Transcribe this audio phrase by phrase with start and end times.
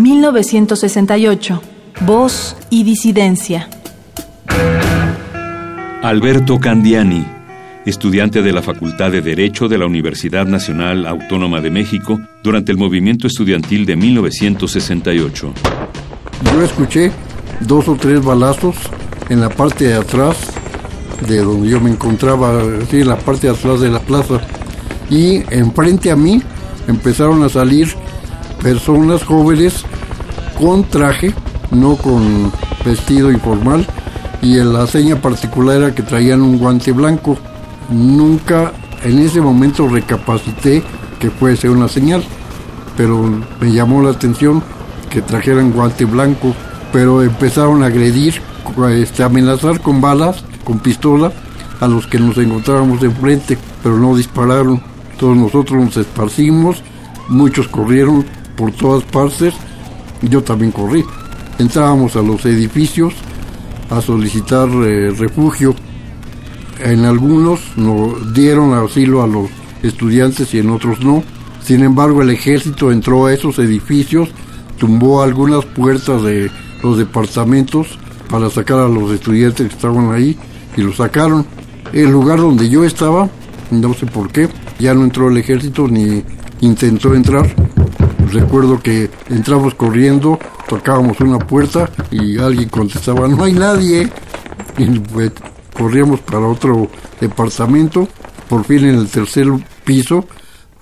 [0.00, 1.62] 1968.
[2.02, 3.68] Voz y disidencia.
[6.02, 7.40] Alberto Candiani
[7.86, 12.78] estudiante de la Facultad de Derecho de la Universidad Nacional Autónoma de México durante el
[12.78, 15.52] movimiento estudiantil de 1968.
[16.52, 17.10] Yo escuché
[17.60, 18.76] dos o tres balazos
[19.28, 20.36] en la parte de atrás
[21.26, 24.40] de donde yo me encontraba, sí, en la parte de atrás de la plaza.
[25.08, 26.42] Y enfrente a mí
[26.86, 27.88] empezaron a salir
[28.62, 29.84] personas jóvenes
[30.58, 31.34] con traje,
[31.70, 32.52] no con
[32.84, 33.86] vestido informal,
[34.42, 37.36] y la seña particular era que traían un guante blanco
[37.90, 40.82] nunca en ese momento recapacité
[41.18, 42.22] que fuese una señal,
[42.96, 43.22] pero
[43.60, 44.62] me llamó la atención
[45.10, 46.54] que trajeran guante blanco,
[46.92, 48.40] pero empezaron a agredir,
[48.92, 51.32] este, amenazar con balas, con pistola,
[51.80, 54.82] a los que nos encontrábamos enfrente, pero no dispararon.
[55.18, 56.82] Todos nosotros nos esparcimos,
[57.28, 58.24] muchos corrieron
[58.56, 59.54] por todas partes,
[60.22, 61.04] yo también corrí.
[61.58, 63.14] Entrábamos a los edificios
[63.90, 65.74] a solicitar eh, refugio
[66.82, 69.50] en algunos nos dieron asilo a los
[69.82, 71.22] estudiantes y en otros no.
[71.62, 74.30] Sin embargo, el ejército entró a esos edificios,
[74.78, 76.50] tumbó algunas puertas de
[76.82, 77.98] los departamentos
[78.30, 80.38] para sacar a los estudiantes que estaban ahí
[80.76, 81.44] y los sacaron.
[81.92, 83.28] El lugar donde yo estaba,
[83.70, 84.48] no sé por qué,
[84.78, 86.22] ya no entró el ejército ni
[86.60, 87.54] intentó entrar.
[88.32, 90.38] Recuerdo que entramos corriendo,
[90.68, 94.08] tocábamos una puerta y alguien contestaba, no hay nadie.
[94.78, 95.32] Y pues,
[95.76, 96.88] corríamos para otro
[97.20, 98.06] departamento,
[98.48, 99.46] por fin en el tercer
[99.84, 100.26] piso,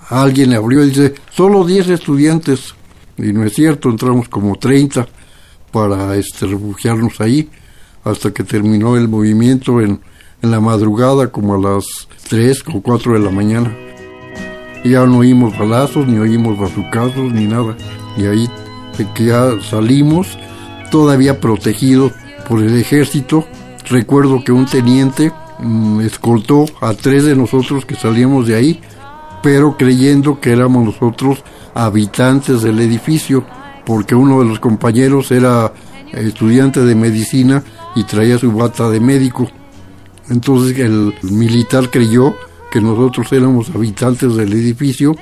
[0.09, 2.75] alguien abrió y dice, solo 10 estudiantes,
[3.17, 5.07] y no es cierto, entramos como 30
[5.71, 7.49] para este, refugiarnos ahí,
[8.03, 10.01] hasta que terminó el movimiento en,
[10.41, 11.85] en la madrugada, como a las
[12.29, 13.88] 3 o 4 de la mañana.
[14.83, 17.75] Ya no oímos balazos, ni oímos bazucazos, ni nada.
[18.17, 18.49] Y ahí
[19.15, 20.37] que ya salimos,
[20.91, 22.11] todavía protegidos
[22.47, 23.45] por el ejército,
[23.89, 28.79] Recuerdo que un teniente mm, escoltó a tres de nosotros que salíamos de ahí,
[29.41, 33.43] pero creyendo que éramos nosotros habitantes del edificio,
[33.87, 35.73] porque uno de los compañeros era
[36.11, 37.63] estudiante de medicina
[37.95, 39.47] y traía su bata de médico.
[40.29, 42.35] Entonces el militar creyó
[42.71, 45.15] que nosotros éramos habitantes del edificio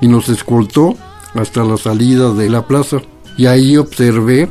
[0.00, 0.96] y nos escoltó
[1.34, 2.98] hasta la salida de la plaza.
[3.36, 4.48] Y ahí observé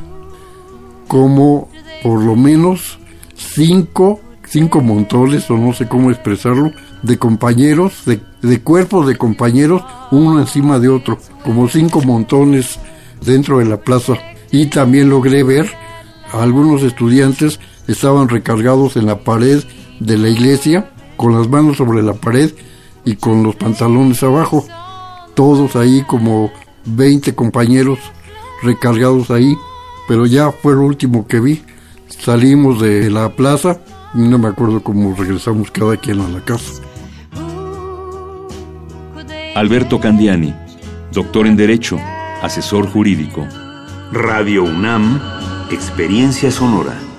[1.07, 1.69] cómo
[2.01, 2.99] por lo menos
[3.35, 6.71] cinco, cinco montones, o no sé cómo expresarlo,
[7.01, 12.79] de compañeros, de, de cuerpos de compañeros, uno encima de otro, como cinco montones
[13.25, 14.13] dentro de la plaza.
[14.51, 15.69] Y también logré ver
[16.31, 19.63] a algunos estudiantes estaban recargados en la pared
[19.99, 22.51] de la iglesia, con las manos sobre la pared
[23.06, 24.66] y con los pantalones abajo.
[25.34, 26.51] Todos ahí como
[26.85, 28.00] 20 compañeros
[28.62, 29.57] recargados ahí,
[30.07, 31.63] pero ya fue lo último que vi.
[32.07, 33.79] Salimos de la plaza,
[34.13, 36.81] no me acuerdo cómo regresamos cada quien a la casa.
[39.56, 40.53] Alberto Candiani,
[41.12, 42.00] doctor en Derecho,
[42.41, 43.46] asesor jurídico.
[44.12, 45.19] Radio UNAM,
[45.72, 47.12] Experiencia Sonora.